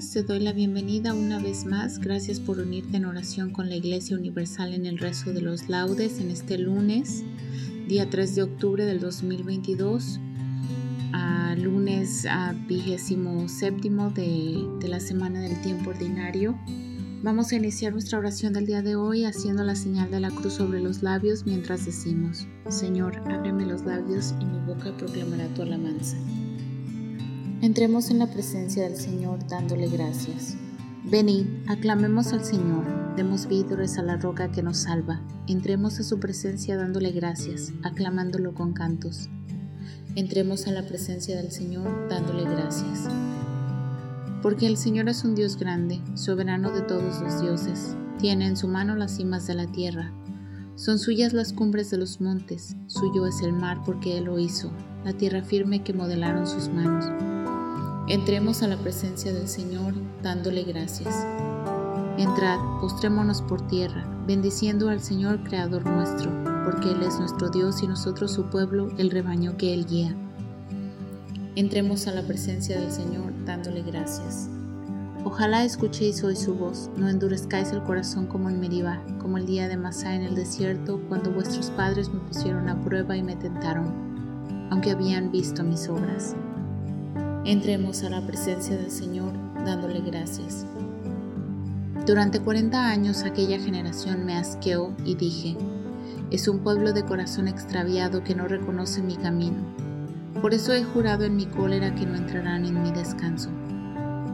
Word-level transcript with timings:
Te 0.00 0.22
doy 0.22 0.40
la 0.40 0.52
bienvenida 0.52 1.14
una 1.14 1.40
vez 1.40 1.64
más. 1.64 1.98
Gracias 1.98 2.38
por 2.38 2.58
unirte 2.58 2.98
en 2.98 3.06
oración 3.06 3.50
con 3.50 3.70
la 3.70 3.76
Iglesia 3.76 4.14
Universal 4.14 4.74
en 4.74 4.84
el 4.84 4.98
rezo 4.98 5.32
de 5.32 5.40
los 5.40 5.70
laudes 5.70 6.20
en 6.20 6.30
este 6.30 6.58
lunes, 6.58 7.24
día 7.88 8.10
3 8.10 8.34
de 8.34 8.42
octubre 8.42 8.84
del 8.84 9.00
2022, 9.00 10.20
a 11.14 11.54
lunes 11.56 12.26
a 12.26 12.52
vigésimo 12.68 13.48
séptimo 13.48 14.10
de, 14.10 14.68
de 14.80 14.88
la 14.88 15.00
semana 15.00 15.40
del 15.40 15.58
tiempo 15.62 15.88
ordinario. 15.88 16.58
Vamos 17.22 17.52
a 17.52 17.56
iniciar 17.56 17.94
nuestra 17.94 18.18
oración 18.18 18.52
del 18.52 18.66
día 18.66 18.82
de 18.82 18.96
hoy 18.96 19.24
haciendo 19.24 19.64
la 19.64 19.76
señal 19.76 20.10
de 20.10 20.20
la 20.20 20.30
cruz 20.30 20.52
sobre 20.52 20.82
los 20.82 21.02
labios 21.02 21.46
mientras 21.46 21.86
decimos, 21.86 22.46
Señor, 22.68 23.16
ábreme 23.30 23.64
los 23.64 23.86
labios 23.86 24.34
y 24.42 24.44
mi 24.44 24.58
boca 24.66 24.94
proclamará 24.98 25.46
tu 25.54 25.62
alabanza. 25.62 26.18
Entremos 27.62 28.10
en 28.10 28.18
la 28.18 28.26
presencia 28.26 28.82
del 28.82 28.96
Señor 28.96 29.46
dándole 29.48 29.88
gracias. 29.88 30.56
Venid, 31.04 31.46
aclamemos 31.68 32.34
al 32.34 32.44
Señor, 32.44 32.84
demos 33.16 33.46
víveres 33.48 33.96
a 33.96 34.02
la 34.02 34.16
roca 34.16 34.52
que 34.52 34.62
nos 34.62 34.76
salva. 34.78 35.22
Entremos 35.46 35.98
a 35.98 36.02
su 36.02 36.20
presencia 36.20 36.76
dándole 36.76 37.12
gracias, 37.12 37.72
aclamándolo 37.82 38.52
con 38.52 38.74
cantos. 38.74 39.30
Entremos 40.16 40.66
a 40.66 40.72
la 40.72 40.82
presencia 40.82 41.36
del 41.36 41.50
Señor 41.50 42.08
dándole 42.10 42.44
gracias. 42.44 43.08
Porque 44.42 44.66
el 44.66 44.76
Señor 44.76 45.08
es 45.08 45.24
un 45.24 45.34
Dios 45.34 45.56
grande, 45.56 45.98
soberano 46.14 46.70
de 46.72 46.82
todos 46.82 47.22
los 47.22 47.40
dioses. 47.40 47.96
Tiene 48.18 48.48
en 48.48 48.58
su 48.58 48.68
mano 48.68 48.96
las 48.96 49.16
cimas 49.16 49.46
de 49.46 49.54
la 49.54 49.66
tierra. 49.66 50.12
Son 50.74 50.98
suyas 50.98 51.32
las 51.32 51.54
cumbres 51.54 51.90
de 51.90 51.96
los 51.96 52.20
montes, 52.20 52.76
suyo 52.86 53.26
es 53.26 53.40
el 53.40 53.54
mar 53.54 53.78
porque 53.86 54.18
Él 54.18 54.24
lo 54.24 54.38
hizo, 54.38 54.70
la 55.06 55.14
tierra 55.14 55.42
firme 55.42 55.82
que 55.82 55.94
modelaron 55.94 56.46
sus 56.46 56.68
manos. 56.68 57.06
Entremos 58.08 58.62
a 58.62 58.68
la 58.68 58.76
presencia 58.76 59.32
del 59.32 59.48
Señor 59.48 59.92
dándole 60.22 60.62
gracias. 60.62 61.12
Entrad, 62.16 62.60
postrémonos 62.80 63.42
por 63.42 63.66
tierra, 63.66 64.06
bendiciendo 64.28 64.90
al 64.90 65.00
Señor 65.00 65.42
Creador 65.42 65.84
nuestro, 65.84 66.30
porque 66.64 66.92
Él 66.92 67.02
es 67.02 67.18
nuestro 67.18 67.50
Dios 67.50 67.82
y 67.82 67.88
nosotros 67.88 68.32
su 68.32 68.44
pueblo, 68.44 68.90
el 68.98 69.10
rebaño 69.10 69.56
que 69.56 69.74
Él 69.74 69.86
guía. 69.86 70.14
Entremos 71.56 72.06
a 72.06 72.12
la 72.12 72.22
presencia 72.22 72.80
del 72.80 72.92
Señor 72.92 73.32
dándole 73.44 73.82
gracias. 73.82 74.48
Ojalá 75.24 75.64
escuchéis 75.64 76.22
hoy 76.22 76.36
su 76.36 76.54
voz, 76.54 76.88
no 76.96 77.08
endurezcáis 77.08 77.72
el 77.72 77.82
corazón 77.82 78.28
como 78.28 78.48
en 78.48 78.60
Meribá, 78.60 79.02
como 79.18 79.36
el 79.36 79.46
día 79.46 79.66
de 79.66 79.76
Masá 79.76 80.14
en 80.14 80.22
el 80.22 80.36
desierto, 80.36 81.00
cuando 81.08 81.32
vuestros 81.32 81.70
padres 81.70 82.08
me 82.08 82.20
pusieron 82.20 82.68
a 82.68 82.80
prueba 82.80 83.16
y 83.16 83.24
me 83.24 83.34
tentaron, 83.34 84.68
aunque 84.70 84.92
habían 84.92 85.32
visto 85.32 85.64
mis 85.64 85.88
obras. 85.88 86.36
Entremos 87.46 88.02
a 88.02 88.10
la 88.10 88.26
presencia 88.26 88.76
del 88.76 88.90
Señor 88.90 89.32
dándole 89.64 90.00
gracias. 90.00 90.66
Durante 92.04 92.40
40 92.40 92.88
años 92.88 93.22
aquella 93.22 93.60
generación 93.60 94.26
me 94.26 94.36
asqueó 94.36 94.92
y 95.04 95.14
dije, 95.14 95.56
es 96.32 96.48
un 96.48 96.58
pueblo 96.58 96.92
de 96.92 97.04
corazón 97.04 97.46
extraviado 97.46 98.24
que 98.24 98.34
no 98.34 98.48
reconoce 98.48 99.00
mi 99.00 99.14
camino. 99.14 99.58
Por 100.42 100.54
eso 100.54 100.72
he 100.72 100.82
jurado 100.82 101.22
en 101.22 101.36
mi 101.36 101.46
cólera 101.46 101.94
que 101.94 102.04
no 102.04 102.16
entrarán 102.16 102.64
en 102.64 102.82
mi 102.82 102.90
descanso. 102.90 103.50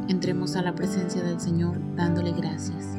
Entremos 0.08 0.56
a 0.56 0.62
la 0.62 0.74
presencia 0.74 1.22
del 1.22 1.38
Señor 1.38 1.78
dándole 1.94 2.32
gracias. 2.32 2.96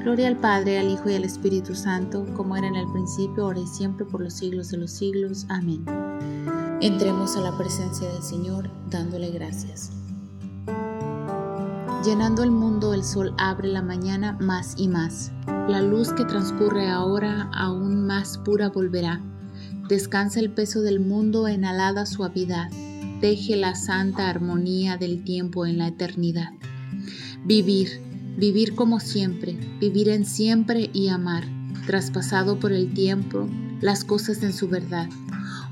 Gloria 0.00 0.28
al 0.28 0.36
Padre, 0.36 0.78
al 0.78 0.90
Hijo 0.90 1.08
y 1.08 1.14
al 1.14 1.24
Espíritu 1.24 1.74
Santo, 1.74 2.26
como 2.36 2.54
era 2.54 2.66
en 2.66 2.76
el 2.76 2.92
principio, 2.92 3.44
ahora 3.44 3.60
y 3.60 3.66
siempre, 3.66 4.04
por 4.04 4.20
los 4.20 4.34
siglos 4.34 4.68
de 4.68 4.76
los 4.76 4.90
siglos. 4.90 5.46
Amén. 5.48 5.86
Entremos 6.80 7.36
a 7.36 7.40
la 7.40 7.58
presencia 7.58 8.08
del 8.08 8.22
Señor 8.22 8.70
dándole 8.88 9.32
gracias. 9.32 9.90
Llenando 12.04 12.44
el 12.44 12.52
mundo, 12.52 12.94
el 12.94 13.02
sol 13.02 13.34
abre 13.36 13.66
la 13.66 13.82
mañana 13.82 14.38
más 14.40 14.74
y 14.76 14.86
más. 14.86 15.32
La 15.68 15.82
luz 15.82 16.12
que 16.12 16.24
transcurre 16.24 16.88
ahora 16.88 17.50
aún 17.52 18.06
más 18.06 18.38
pura 18.38 18.68
volverá. 18.68 19.20
Descansa 19.88 20.38
el 20.38 20.50
peso 20.50 20.80
del 20.80 21.00
mundo 21.00 21.48
en 21.48 21.64
alada 21.64 22.06
suavidad. 22.06 22.70
Deje 23.20 23.56
la 23.56 23.74
santa 23.74 24.30
armonía 24.30 24.96
del 24.96 25.24
tiempo 25.24 25.66
en 25.66 25.78
la 25.78 25.88
eternidad. 25.88 26.52
Vivir, 27.44 27.88
vivir 28.36 28.76
como 28.76 29.00
siempre, 29.00 29.58
vivir 29.80 30.10
en 30.10 30.24
siempre 30.24 30.90
y 30.92 31.08
amar, 31.08 31.42
traspasado 31.88 32.60
por 32.60 32.70
el 32.70 32.94
tiempo, 32.94 33.48
las 33.80 34.04
cosas 34.04 34.44
en 34.44 34.52
su 34.52 34.68
verdad 34.68 35.08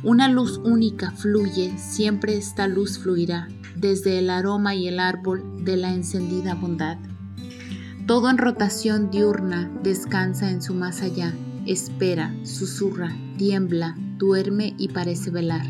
una 0.02 0.28
luz 0.28 0.58
única 0.64 1.10
fluye, 1.10 1.76
siempre 1.78 2.36
esta 2.36 2.68
luz 2.68 2.98
fluirá, 2.98 3.48
desde 3.76 4.18
el 4.18 4.30
aroma 4.30 4.74
y 4.74 4.88
el 4.88 5.00
árbol 5.00 5.64
de 5.64 5.76
la 5.76 5.92
encendida 5.92 6.54
bondad. 6.54 6.98
Todo 8.06 8.30
en 8.30 8.38
rotación 8.38 9.10
diurna 9.10 9.70
descansa 9.82 10.50
en 10.50 10.62
su 10.62 10.74
más 10.74 11.02
allá, 11.02 11.32
espera, 11.66 12.34
susurra, 12.44 13.12
tiembla, 13.36 13.96
duerme 14.18 14.74
y 14.78 14.88
parece 14.88 15.30
velar, 15.30 15.66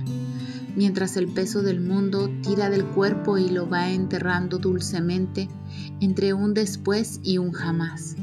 mientras 0.77 1.17
el 1.17 1.29
peso 1.29 1.63
del 1.63 1.81
mundo 1.81 2.31
tira 2.43 2.69
del 2.69 2.85
cuerpo 2.85 3.39
y 3.39 3.49
lo 3.49 3.69
va 3.69 3.91
enterrando 3.91 4.59
dulcemente 4.59 5.49
entre 6.01 6.35
un 6.35 6.53
después 6.53 7.21
y 7.23 7.39
un 7.39 7.53
jamás. 7.53 8.17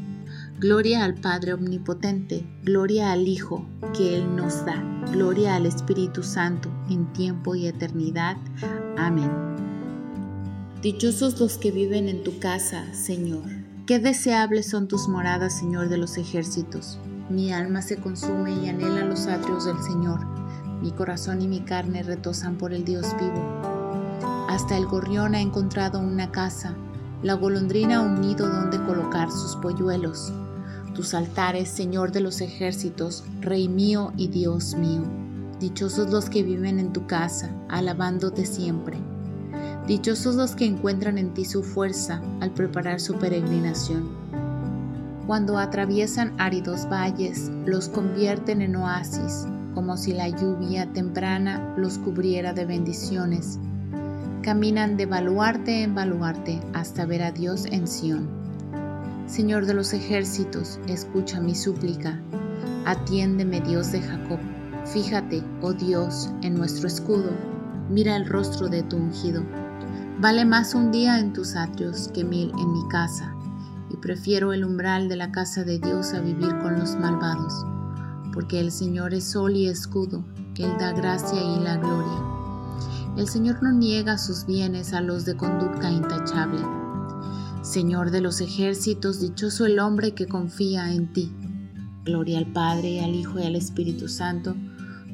Gloria 0.59 1.03
al 1.03 1.15
Padre 1.15 1.53
Omnipotente, 1.53 2.45
gloria 2.63 3.11
al 3.11 3.27
Hijo 3.27 3.65
que 3.97 4.15
Él 4.15 4.35
nos 4.35 4.63
da, 4.65 4.81
gloria 5.11 5.55
al 5.55 5.65
Espíritu 5.65 6.23
Santo 6.23 6.69
en 6.89 7.11
tiempo 7.11 7.55
y 7.55 7.67
eternidad. 7.67 8.37
Amén. 8.95 9.29
Dichosos 10.81 11.39
los 11.39 11.57
que 11.57 11.71
viven 11.71 12.07
en 12.07 12.23
tu 12.23 12.39
casa, 12.39 12.85
Señor. 12.93 13.43
Qué 13.87 13.99
deseables 13.99 14.69
son 14.69 14.87
tus 14.87 15.09
moradas, 15.09 15.57
Señor 15.57 15.89
de 15.89 15.97
los 15.97 16.17
ejércitos. 16.17 16.99
Mi 17.29 17.51
alma 17.51 17.81
se 17.81 17.97
consume 17.97 18.53
y 18.53 18.69
anhela 18.69 19.03
los 19.03 19.25
atrios 19.27 19.65
del 19.65 19.81
Señor. 19.81 20.25
Mi 20.81 20.91
corazón 20.91 21.41
y 21.41 21.47
mi 21.47 21.61
carne 21.61 22.03
retosan 22.03 22.57
por 22.57 22.73
el 22.73 22.85
Dios 22.85 23.07
vivo. 23.19 24.47
Hasta 24.47 24.77
el 24.77 24.85
gorrión 24.85 25.35
ha 25.35 25.41
encontrado 25.41 25.99
una 25.99 26.31
casa, 26.31 26.75
la 27.21 27.33
golondrina 27.33 28.01
un 28.01 28.21
nido 28.21 28.47
donde 28.47 28.81
colocar 28.85 29.31
sus 29.31 29.55
polluelos 29.57 30.31
tus 30.93 31.13
altares, 31.13 31.69
Señor 31.69 32.11
de 32.11 32.21
los 32.21 32.41
ejércitos, 32.41 33.23
Rey 33.41 33.67
mío 33.67 34.13
y 34.17 34.27
Dios 34.27 34.75
mío. 34.75 35.01
Dichosos 35.59 36.09
los 36.11 36.29
que 36.29 36.43
viven 36.43 36.79
en 36.79 36.93
tu 36.93 37.07
casa, 37.07 37.49
alabándote 37.69 38.45
siempre. 38.45 38.97
Dichosos 39.87 40.35
los 40.35 40.55
que 40.55 40.65
encuentran 40.65 41.17
en 41.17 41.33
ti 41.33 41.45
su 41.45 41.63
fuerza 41.63 42.21
al 42.41 42.51
preparar 42.51 42.99
su 42.99 43.15
peregrinación. 43.15 44.09
Cuando 45.27 45.57
atraviesan 45.57 46.33
áridos 46.37 46.87
valles, 46.89 47.49
los 47.65 47.87
convierten 47.87 48.61
en 48.61 48.75
oasis, 48.75 49.45
como 49.73 49.97
si 49.97 50.13
la 50.13 50.27
lluvia 50.29 50.91
temprana 50.91 51.73
los 51.77 51.97
cubriera 51.97 52.53
de 52.53 52.65
bendiciones. 52.65 53.59
Caminan 54.41 54.97
de 54.97 55.05
baluarte 55.05 55.83
en 55.83 55.95
baluarte 55.95 56.59
hasta 56.73 57.05
ver 57.05 57.23
a 57.23 57.31
Dios 57.31 57.65
en 57.65 57.87
Sión. 57.87 58.42
Señor 59.25 59.65
de 59.65 59.73
los 59.73 59.93
ejércitos, 59.93 60.79
escucha 60.87 61.39
mi 61.39 61.55
súplica. 61.55 62.19
Atiéndeme, 62.85 63.61
Dios 63.61 63.91
de 63.91 64.01
Jacob. 64.01 64.39
Fíjate, 64.85 65.43
oh 65.61 65.73
Dios, 65.73 66.29
en 66.41 66.55
nuestro 66.55 66.87
escudo. 66.87 67.31
Mira 67.89 68.17
el 68.17 68.27
rostro 68.27 68.67
de 68.67 68.83
tu 68.83 68.97
ungido. 68.97 69.43
Vale 70.19 70.45
más 70.45 70.75
un 70.75 70.91
día 70.91 71.19
en 71.19 71.33
tus 71.33 71.55
atrios 71.55 72.09
que 72.13 72.23
mil 72.23 72.51
en 72.59 72.71
mi 72.73 72.87
casa, 72.89 73.33
y 73.89 73.97
prefiero 73.97 74.53
el 74.53 74.65
umbral 74.65 75.07
de 75.07 75.15
la 75.15 75.31
casa 75.31 75.63
de 75.63 75.79
Dios 75.79 76.13
a 76.13 76.19
vivir 76.19 76.57
con 76.59 76.77
los 76.77 76.95
malvados, 76.95 77.65
porque 78.33 78.59
el 78.59 78.71
Señor 78.71 79.13
es 79.13 79.23
sol 79.23 79.55
y 79.55 79.67
escudo, 79.67 80.23
Él 80.57 80.71
da 80.79 80.91
gracia 80.91 81.41
y 81.41 81.59
la 81.59 81.77
gloria. 81.77 82.21
El 83.17 83.27
Señor 83.27 83.63
no 83.63 83.71
niega 83.71 84.17
sus 84.17 84.45
bienes 84.45 84.93
a 84.93 85.01
los 85.01 85.25
de 85.25 85.35
conducta 85.35 85.89
intachable. 85.89 86.82
Señor 87.63 88.11
de 88.11 88.19
los 88.19 88.41
ejércitos, 88.41 89.21
dichoso 89.21 89.65
el 89.65 89.79
hombre 89.79 90.13
que 90.13 90.27
confía 90.27 90.93
en 90.93 91.13
ti. 91.13 91.31
Gloria 92.03 92.37
al 92.37 92.51
Padre, 92.51 93.01
al 93.01 93.15
Hijo 93.15 93.39
y 93.39 93.43
al 93.43 93.55
Espíritu 93.55 94.09
Santo, 94.09 94.53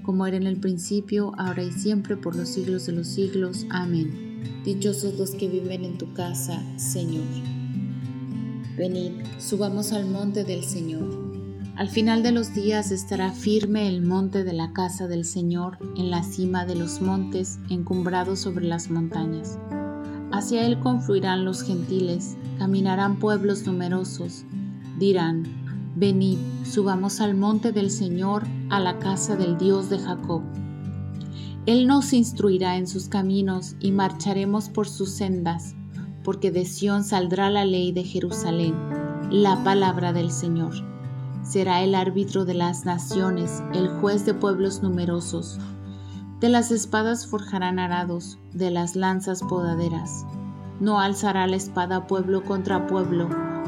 como 0.02 0.26
era 0.26 0.36
en 0.36 0.48
el 0.48 0.60
principio, 0.60 1.32
ahora 1.38 1.62
y 1.62 1.72
siempre, 1.72 2.18
por 2.18 2.36
los 2.36 2.50
siglos 2.50 2.88
de 2.88 2.94
los 2.94 3.08
siglos. 3.08 3.68
Amén. 3.70 4.64
Dichosos 4.66 5.14
los 5.20 5.32
que 5.32 5.48
viven 5.48 5.86
en 5.86 6.00
tu 6.00 6.12
casa, 6.14 6.60
Señor. 6.78 7.28
Venid, 8.76 9.12
subamos 9.38 9.92
al 9.92 10.08
monte 10.08 10.44
del 10.44 10.64
Señor. 10.64 11.30
Al 11.76 11.90
final 11.90 12.24
de 12.24 12.32
los 12.32 12.56
días 12.56 12.90
estará 12.90 13.32
firme 13.32 13.88
el 13.88 14.02
monte 14.02 14.44
de 14.44 14.54
la 14.54 14.74
casa 14.74 15.08
del 15.08 15.24
Señor 15.24 15.78
en 15.96 16.10
la 16.10 16.24
cima 16.24 16.66
de 16.66 16.74
los 16.74 17.00
montes, 17.00 17.60
encumbrado 17.70 18.36
sobre 18.36 18.66
las 18.66 18.90
montañas. 18.90 19.60
Hacia 20.40 20.66
él 20.66 20.80
confluirán 20.80 21.44
los 21.44 21.64
gentiles, 21.64 22.38
caminarán 22.60 23.20
pueblos 23.20 23.68
numerosos. 23.68 24.46
Dirán, 24.98 25.44
venid, 25.98 26.38
subamos 26.64 27.20
al 27.20 27.36
monte 27.36 27.74
del 27.74 27.92
Señor, 27.92 28.44
a 28.70 28.80
la 28.80 29.00
casa 29.00 29.36
del 29.36 29.58
Dios 29.58 29.90
de 29.90 30.00
Jacob. 30.00 30.42
Él 31.66 31.88
nos 31.88 32.14
instruirá 32.14 32.78
en 32.78 32.88
sus 32.88 33.10
caminos 33.10 33.76
y 33.82 33.92
marcharemos 33.92 34.70
por 34.70 34.88
sus 34.88 35.10
sendas, 35.10 35.76
porque 36.24 36.52
de 36.52 36.64
Sión 36.64 37.04
saldrá 37.04 37.50
la 37.50 37.66
ley 37.66 37.92
de 37.92 38.06
Jerusalén, 38.06 38.76
la 39.30 39.62
palabra 39.66 40.14
del 40.14 40.32
Señor. 40.32 40.72
Será 41.44 41.84
el 41.84 41.94
árbitro 41.94 42.46
de 42.46 42.54
las 42.54 42.86
naciones, 42.86 43.62
el 43.74 43.90
juez 43.90 44.26
de 44.26 44.34
pueblos 44.36 44.82
numerosos. 44.84 45.60
De 46.40 46.48
las 46.48 46.72
espadas 46.72 47.28
forjarán 47.28 47.80
arados, 47.80 48.38
de 48.54 48.72
las 48.72 48.96
lanzas 48.96 49.42
podaderas. 49.44 50.26
No 50.80 51.02
alzará 51.02 51.46
la 51.48 51.58
espada 51.58 52.08
pueblo 52.08 52.46
contra 52.46 52.88
pueblo, 52.88 53.28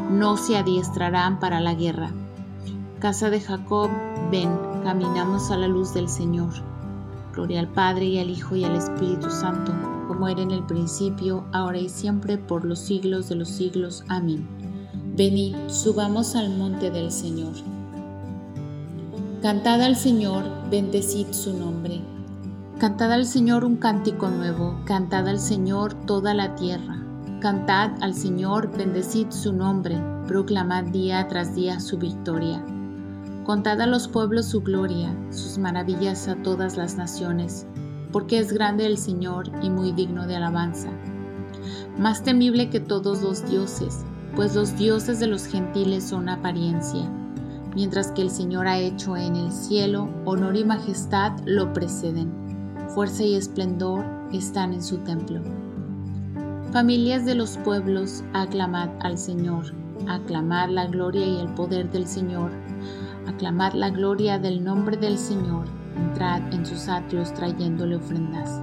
no 0.09 0.37
se 0.37 0.55
adiestrarán 0.55 1.39
para 1.39 1.59
la 1.59 1.73
guerra. 1.73 2.11
Casa 2.99 3.29
de 3.29 3.41
Jacob, 3.41 3.89
ven, 4.31 4.57
caminamos 4.83 5.51
a 5.51 5.57
la 5.57 5.67
luz 5.67 5.93
del 5.93 6.07
Señor. 6.07 6.53
Gloria 7.33 7.59
al 7.59 7.67
Padre 7.67 8.05
y 8.05 8.19
al 8.19 8.29
Hijo 8.29 8.55
y 8.55 8.63
al 8.63 8.77
Espíritu 8.77 9.29
Santo, 9.29 9.73
como 10.07 10.29
era 10.29 10.41
en 10.41 10.51
el 10.51 10.65
principio, 10.65 11.43
ahora 11.51 11.77
y 11.77 11.89
siempre, 11.89 12.37
por 12.37 12.63
los 12.63 12.79
siglos 12.79 13.27
de 13.27 13.35
los 13.35 13.49
siglos. 13.49 14.05
Amén. 14.07 14.47
Venid, 15.17 15.55
subamos 15.67 16.37
al 16.37 16.55
monte 16.57 16.89
del 16.89 17.11
Señor. 17.11 17.53
Cantad 19.41 19.81
al 19.81 19.97
Señor, 19.97 20.45
bendecid 20.69 21.31
su 21.31 21.51
nombre. 21.57 22.01
Cantad 22.81 23.11
al 23.11 23.27
Señor 23.27 23.63
un 23.63 23.75
cántico 23.75 24.27
nuevo, 24.27 24.81
cantad 24.85 25.27
al 25.27 25.39
Señor 25.39 25.93
toda 25.93 26.33
la 26.33 26.55
tierra. 26.55 26.99
Cantad 27.39 27.91
al 28.01 28.15
Señor, 28.15 28.75
bendecid 28.75 29.29
su 29.29 29.53
nombre, 29.53 30.01
proclamad 30.25 30.85
día 30.85 31.27
tras 31.27 31.53
día 31.53 31.79
su 31.79 31.99
victoria. 31.99 32.65
Contad 33.43 33.81
a 33.81 33.85
los 33.85 34.07
pueblos 34.07 34.47
su 34.47 34.61
gloria, 34.61 35.15
sus 35.29 35.59
maravillas 35.59 36.27
a 36.27 36.37
todas 36.37 36.75
las 36.75 36.97
naciones, 36.97 37.67
porque 38.11 38.39
es 38.39 38.51
grande 38.51 38.87
el 38.87 38.97
Señor 38.97 39.51
y 39.61 39.69
muy 39.69 39.91
digno 39.91 40.25
de 40.25 40.37
alabanza. 40.37 40.89
Más 41.99 42.23
temible 42.23 42.71
que 42.71 42.79
todos 42.79 43.21
los 43.21 43.47
dioses, 43.47 43.99
pues 44.35 44.55
los 44.55 44.75
dioses 44.75 45.19
de 45.19 45.27
los 45.27 45.45
gentiles 45.45 46.03
son 46.05 46.29
apariencia, 46.29 47.07
mientras 47.75 48.11
que 48.11 48.23
el 48.23 48.31
Señor 48.31 48.65
ha 48.65 48.79
hecho 48.79 49.17
en 49.17 49.35
el 49.35 49.51
cielo, 49.51 50.09
honor 50.25 50.55
y 50.55 50.65
majestad 50.65 51.33
lo 51.45 51.73
preceden, 51.73 52.40
fuerza 52.93 53.23
y 53.23 53.35
esplendor 53.35 54.05
están 54.31 54.73
en 54.73 54.83
su 54.83 54.97
templo. 54.99 55.41
Familias 56.71 57.25
de 57.25 57.35
los 57.35 57.57
pueblos, 57.57 58.23
aclamad 58.33 58.89
al 58.99 59.17
Señor, 59.17 59.73
aclamad 60.07 60.69
la 60.69 60.87
gloria 60.87 61.25
y 61.25 61.39
el 61.39 61.49
poder 61.49 61.91
del 61.91 62.07
Señor 62.07 62.51
aclamad 63.27 63.73
la 63.73 63.89
gloria 63.89 64.39
del 64.39 64.63
nombre 64.63 64.97
del 64.97 65.17
Señor, 65.17 65.65
entrad 65.95 66.53
en 66.53 66.65
sus 66.65 66.87
atrios 66.87 67.33
trayéndole 67.33 67.95
ofrendas. 67.95 68.61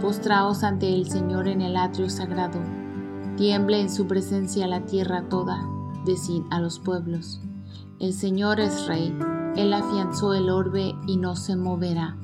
Postraos 0.00 0.62
ante 0.62 0.92
el 0.92 1.08
Señor 1.10 1.48
en 1.48 1.62
el 1.62 1.76
atrio 1.76 2.08
sagrado, 2.08 2.60
tiemble 3.36 3.80
en 3.80 3.90
su 3.90 4.06
presencia 4.06 4.66
la 4.66 4.84
tierra 4.84 5.28
toda, 5.28 5.66
decid 6.04 6.42
a 6.50 6.60
los 6.60 6.78
pueblos, 6.78 7.40
el 7.98 8.12
Señor 8.12 8.60
es 8.60 8.86
rey, 8.86 9.16
él 9.56 9.72
afianzó 9.72 10.34
el 10.34 10.50
orbe 10.50 10.94
y 11.06 11.16
no 11.16 11.34
se 11.34 11.56
moverá, 11.56 12.16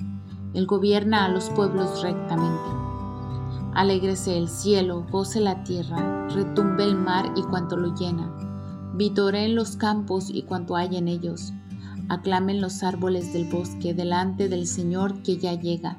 él 0.55 0.67
gobierna 0.67 1.25
a 1.25 1.29
los 1.29 1.51
pueblos 1.51 2.03
rectamente. 2.03 2.71
Alégrese 3.75 4.37
el 4.37 4.49
cielo, 4.49 5.07
goce 5.11 5.41
la 5.41 5.65
tierra, 5.65 6.29
retumbe 6.29 6.85
el 6.85 6.97
mar 6.97 7.33
y 7.37 7.43
cuanto 7.43 7.77
lo 7.77 7.95
llena 7.95 8.33
en 8.99 9.55
los 9.55 9.77
campos 9.77 10.31
y 10.31 10.43
cuanto 10.43 10.77
hay 10.77 10.97
en 10.97 11.09
ellos. 11.09 11.53
Aclamen 12.09 12.61
los 12.61 12.83
árboles 12.83 13.33
del 13.33 13.47
bosque 13.47 13.95
delante 13.95 14.49
del 14.49 14.67
Señor 14.67 15.23
que 15.23 15.39
ya 15.39 15.55
llega. 15.55 15.99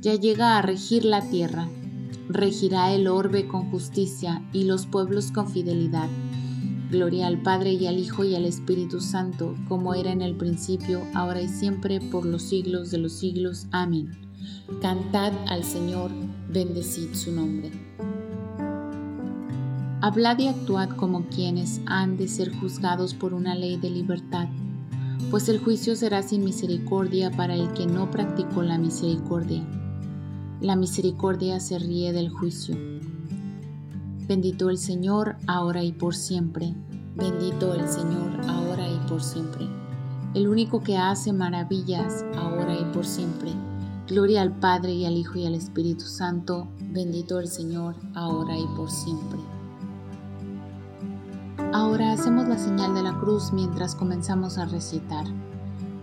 Ya 0.00 0.14
llega 0.14 0.56
a 0.56 0.62
regir 0.62 1.04
la 1.04 1.22
tierra. 1.28 1.68
Regirá 2.28 2.92
el 2.92 3.08
orbe 3.08 3.46
con 3.46 3.70
justicia 3.70 4.42
y 4.52 4.64
los 4.64 4.86
pueblos 4.86 5.32
con 5.32 5.48
fidelidad. 5.48 6.08
Gloria 6.90 7.26
al 7.26 7.40
Padre 7.42 7.72
y 7.72 7.86
al 7.86 7.98
Hijo 7.98 8.24
y 8.24 8.34
al 8.34 8.44
Espíritu 8.44 9.00
Santo, 9.00 9.54
como 9.68 9.94
era 9.94 10.12
en 10.12 10.22
el 10.22 10.36
principio, 10.36 11.02
ahora 11.14 11.40
y 11.40 11.48
siempre, 11.48 12.00
por 12.00 12.24
los 12.26 12.42
siglos 12.42 12.90
de 12.90 12.98
los 12.98 13.12
siglos. 13.12 13.66
Amén. 13.70 14.10
Cantad 14.80 15.32
al 15.48 15.64
Señor, 15.64 16.10
bendecid 16.50 17.14
su 17.14 17.32
nombre. 17.32 17.70
Hablad 20.02 20.38
y 20.38 20.48
actuad 20.48 20.90
como 20.90 21.24
quienes 21.28 21.80
han 21.86 22.18
de 22.18 22.28
ser 22.28 22.54
juzgados 22.54 23.14
por 23.14 23.32
una 23.32 23.54
ley 23.54 23.78
de 23.78 23.88
libertad, 23.88 24.48
pues 25.30 25.48
el 25.48 25.58
juicio 25.58 25.96
será 25.96 26.22
sin 26.22 26.44
misericordia 26.44 27.30
para 27.30 27.54
el 27.54 27.72
que 27.72 27.86
no 27.86 28.10
practicó 28.10 28.62
la 28.62 28.76
misericordia. 28.76 29.64
La 30.60 30.76
misericordia 30.76 31.58
se 31.58 31.78
ríe 31.78 32.12
del 32.12 32.28
juicio. 32.28 32.76
Bendito 34.26 34.70
el 34.70 34.78
Señor, 34.78 35.36
ahora 35.46 35.82
y 35.84 35.92
por 35.92 36.14
siempre. 36.14 36.74
Bendito 37.14 37.74
el 37.74 37.86
Señor, 37.86 38.40
ahora 38.48 38.88
y 38.88 38.96
por 39.06 39.22
siempre. 39.22 39.68
El 40.32 40.48
único 40.48 40.82
que 40.82 40.96
hace 40.96 41.34
maravillas, 41.34 42.24
ahora 42.34 42.74
y 42.74 42.84
por 42.94 43.04
siempre. 43.04 43.52
Gloria 44.08 44.40
al 44.40 44.58
Padre 44.58 44.94
y 44.94 45.04
al 45.04 45.18
Hijo 45.18 45.38
y 45.38 45.44
al 45.44 45.54
Espíritu 45.54 46.06
Santo. 46.06 46.68
Bendito 46.80 47.38
el 47.38 47.48
Señor, 47.48 47.96
ahora 48.14 48.56
y 48.56 48.66
por 48.76 48.90
siempre. 48.90 49.38
Ahora 51.74 52.12
hacemos 52.12 52.48
la 52.48 52.56
señal 52.56 52.94
de 52.94 53.02
la 53.02 53.18
cruz 53.18 53.52
mientras 53.52 53.94
comenzamos 53.94 54.56
a 54.56 54.64
recitar. 54.64 55.26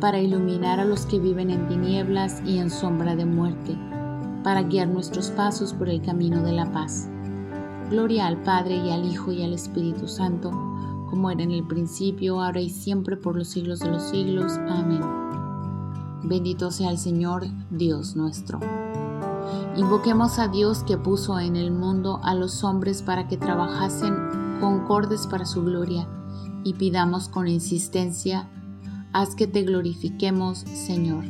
para 0.00 0.20
iluminar 0.20 0.80
a 0.80 0.84
los 0.84 1.06
que 1.06 1.18
viven 1.18 1.50
en 1.50 1.68
tinieblas 1.68 2.42
y 2.44 2.58
en 2.58 2.70
sombra 2.70 3.16
de 3.16 3.24
muerte, 3.24 3.76
para 4.42 4.62
guiar 4.62 4.88
nuestros 4.88 5.30
pasos 5.30 5.72
por 5.72 5.88
el 5.88 6.02
camino 6.02 6.42
de 6.42 6.52
la 6.52 6.70
paz. 6.72 7.08
Gloria 7.90 8.26
al 8.26 8.42
Padre 8.42 8.76
y 8.76 8.90
al 8.90 9.04
Hijo 9.06 9.32
y 9.32 9.42
al 9.42 9.52
Espíritu 9.52 10.08
Santo, 10.08 10.50
como 11.10 11.30
era 11.30 11.42
en 11.42 11.50
el 11.52 11.66
principio, 11.66 12.42
ahora 12.42 12.60
y 12.60 12.70
siempre, 12.70 13.16
por 13.16 13.36
los 13.36 13.48
siglos 13.48 13.80
de 13.80 13.90
los 13.90 14.02
siglos. 14.04 14.52
Amén. 14.68 15.02
Bendito 16.22 16.70
sea 16.70 16.90
el 16.90 16.98
Señor, 16.98 17.46
Dios 17.70 18.16
nuestro. 18.16 18.58
Invoquemos 19.76 20.38
a 20.38 20.48
Dios 20.48 20.82
que 20.84 20.96
puso 20.96 21.38
en 21.38 21.56
el 21.56 21.70
mundo 21.70 22.20
a 22.22 22.34
los 22.34 22.64
hombres 22.64 23.02
para 23.02 23.28
que 23.28 23.36
trabajasen 23.36 24.14
concordes 24.60 25.26
para 25.26 25.44
su 25.44 25.62
gloria 25.62 26.06
y 26.62 26.74
pidamos 26.74 27.28
con 27.28 27.48
insistencia 27.48 28.48
haz 29.14 29.36
que 29.36 29.46
te 29.46 29.62
glorifiquemos, 29.62 30.58
Señor. 30.58 31.24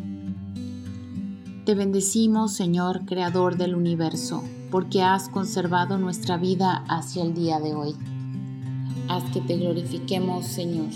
Te 1.66 1.74
bendecimos, 1.74 2.54
Señor, 2.54 3.04
Creador 3.04 3.58
del 3.58 3.74
universo, 3.74 4.42
porque 4.70 5.02
has 5.02 5.28
conservado 5.28 5.98
nuestra 5.98 6.38
vida 6.38 6.82
hacia 6.88 7.22
el 7.22 7.34
día 7.34 7.60
de 7.60 7.74
hoy. 7.74 7.94
Haz 9.08 9.24
que 9.34 9.42
te 9.42 9.58
glorifiquemos, 9.58 10.46
Señor. 10.46 10.88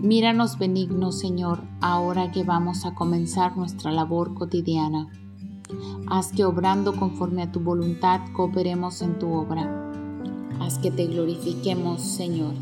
Míranos 0.00 0.58
benigno, 0.58 1.12
Señor, 1.12 1.62
ahora 1.82 2.32
que 2.32 2.42
vamos 2.42 2.86
a 2.86 2.94
comenzar 2.94 3.58
nuestra 3.58 3.92
labor 3.92 4.32
cotidiana. 4.32 5.10
Haz 6.08 6.32
que 6.32 6.46
obrando 6.46 6.96
conforme 6.96 7.42
a 7.42 7.52
tu 7.52 7.60
voluntad 7.60 8.20
cooperemos 8.32 9.02
en 9.02 9.18
tu 9.18 9.30
obra. 9.30 9.92
Haz 10.58 10.78
que 10.78 10.90
te 10.90 11.06
glorifiquemos, 11.06 12.00
Señor. 12.00 12.54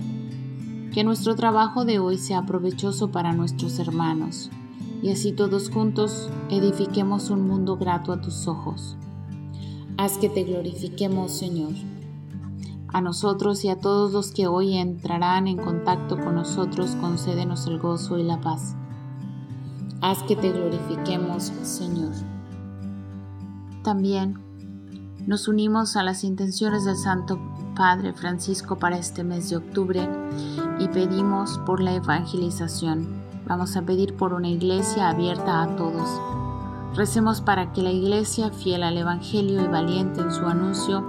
Que 0.93 1.05
nuestro 1.05 1.37
trabajo 1.37 1.85
de 1.85 2.01
hoy 2.01 2.19
sea 2.19 2.47
provechoso 2.47 3.13
para 3.13 3.33
nuestros 3.33 3.79
hermanos 3.79 4.51
y 5.03 5.11
así 5.11 5.33
todos 5.33 5.71
juntos 5.71 6.31
edifiquemos 6.51 7.31
un 7.31 7.47
mundo 7.47 7.77
grato 7.77 8.13
a 8.13 8.21
tus 8.21 8.47
ojos. 8.49 8.97
Haz 9.97 10.19
que 10.19 10.29
te 10.29 10.45
glorifiquemos, 10.45 11.33
Señor. 11.33 11.73
A 12.89 13.01
nosotros 13.01 13.65
y 13.65 13.69
a 13.69 13.79
todos 13.79 14.13
los 14.13 14.33
que 14.33 14.47
hoy 14.47 14.77
entrarán 14.77 15.47
en 15.47 15.59
contacto 15.59 16.19
con 16.19 16.35
nosotros, 16.35 16.97
concédenos 16.97 17.67
el 17.67 17.79
gozo 17.79 18.19
y 18.19 18.25
la 18.25 18.41
paz. 18.41 18.75
Haz 20.01 20.23
que 20.25 20.35
te 20.35 20.51
glorifiquemos, 20.51 21.53
Señor. 21.63 22.13
También 23.85 24.39
nos 25.27 25.47
unimos 25.47 25.97
a 25.97 26.03
las 26.03 26.25
intenciones 26.25 26.85
del 26.85 26.97
Santo 26.97 27.39
Padre 27.81 28.13
Francisco 28.13 28.79
para 28.79 28.99
este 28.99 29.25
mes 29.25 29.49
de 29.49 29.57
octubre 29.57 30.07
y 30.79 30.89
pedimos 30.89 31.59
por 31.65 31.81
la 31.81 31.95
evangelización. 31.95 33.09
Vamos 33.47 33.75
a 33.75 33.81
pedir 33.81 34.15
por 34.17 34.35
una 34.35 34.51
iglesia 34.51 35.09
abierta 35.09 35.63
a 35.63 35.77
todos. 35.77 36.07
Recemos 36.95 37.41
para 37.41 37.73
que 37.73 37.81
la 37.81 37.91
iglesia, 37.91 38.51
fiel 38.51 38.83
al 38.83 38.99
Evangelio 38.99 39.65
y 39.65 39.67
valiente 39.67 40.21
en 40.21 40.31
su 40.31 40.45
anuncio, 40.45 41.03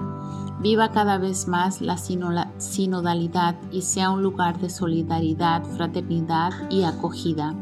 viva 0.61 0.93
cada 0.93 1.17
vez 1.17 1.45
más 1.45 1.81
la 1.81 1.97
sinodalidad 1.97 3.57
y 3.69 3.81
sea 3.81 4.09
un 4.09 4.23
lugar 4.23 4.57
de 4.61 4.69
solidaridad, 4.69 5.65
fraternidad 5.75 6.53
y 6.69 6.83
acogida. 6.83 7.53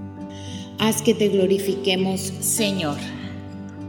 Haz 0.77 1.01
que 1.01 1.15
te 1.15 1.29
glorifiquemos, 1.29 2.19
Señor. 2.19 2.97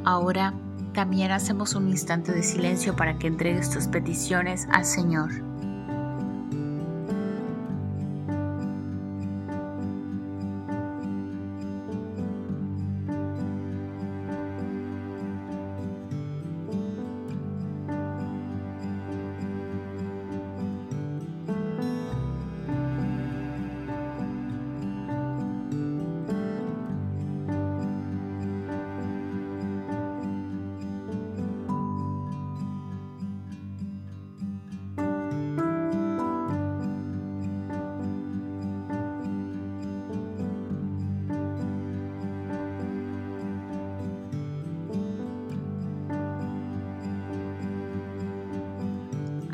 Ahora 0.03 0.55
también 0.93 1.31
hacemos 1.31 1.75
un 1.75 1.89
instante 1.89 2.33
de 2.33 2.43
silencio 2.43 2.97
para 2.97 3.19
que 3.19 3.27
entregues 3.27 3.71
tus 3.71 3.87
peticiones 3.87 4.67
al 4.71 4.85
Señor. 4.85 5.50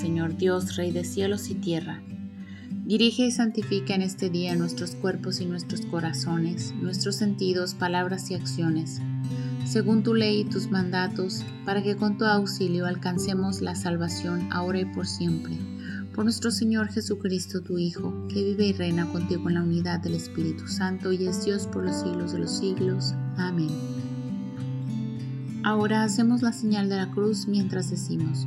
Señor 0.00 0.38
Dios, 0.38 0.76
Rey 0.76 0.92
de 0.92 1.04
cielos 1.04 1.50
y 1.50 1.54
tierra, 1.54 2.00
dirige 2.86 3.26
y 3.26 3.30
santifica 3.30 3.94
en 3.94 4.00
este 4.00 4.30
día 4.30 4.56
nuestros 4.56 4.92
cuerpos 4.92 5.42
y 5.42 5.44
nuestros 5.44 5.82
corazones, 5.82 6.72
nuestros 6.80 7.16
sentidos, 7.16 7.74
palabras 7.74 8.30
y 8.30 8.34
acciones, 8.34 9.02
según 9.66 10.02
tu 10.02 10.14
ley 10.14 10.40
y 10.40 10.44
tus 10.44 10.70
mandatos, 10.70 11.44
para 11.66 11.82
que 11.82 11.96
con 11.96 12.16
tu 12.16 12.24
auxilio 12.24 12.86
alcancemos 12.86 13.60
la 13.60 13.74
salvación 13.74 14.48
ahora 14.50 14.80
y 14.80 14.86
por 14.86 15.06
siempre. 15.06 15.58
Por 16.14 16.24
nuestro 16.24 16.50
Señor 16.50 16.88
Jesucristo, 16.88 17.60
tu 17.60 17.76
Hijo, 17.76 18.26
que 18.28 18.42
vive 18.42 18.68
y 18.68 18.72
reina 18.72 19.04
contigo 19.12 19.50
en 19.50 19.56
la 19.56 19.62
unidad 19.62 20.00
del 20.00 20.14
Espíritu 20.14 20.66
Santo 20.66 21.12
y 21.12 21.26
es 21.26 21.44
Dios 21.44 21.66
por 21.66 21.84
los 21.84 22.00
siglos 22.00 22.32
de 22.32 22.38
los 22.38 22.56
siglos. 22.56 23.12
Amén. 23.36 23.68
Ahora 25.62 26.04
hacemos 26.04 26.40
la 26.40 26.54
señal 26.54 26.88
de 26.88 26.96
la 26.96 27.10
cruz 27.10 27.46
mientras 27.46 27.90
decimos, 27.90 28.46